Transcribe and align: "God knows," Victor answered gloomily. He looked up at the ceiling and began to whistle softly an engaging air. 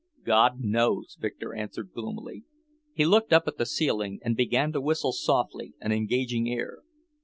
"God 0.25 0.61
knows," 0.61 1.15
Victor 1.19 1.53
answered 1.53 1.91
gloomily. 1.93 2.43
He 2.91 3.05
looked 3.05 3.31
up 3.31 3.47
at 3.47 3.57
the 3.59 3.67
ceiling 3.67 4.17
and 4.23 4.35
began 4.35 4.71
to 4.71 4.81
whistle 4.81 5.13
softly 5.13 5.75
an 5.79 5.91
engaging 5.91 6.49
air. 6.49 6.79